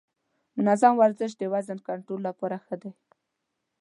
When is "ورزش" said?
1.01-1.31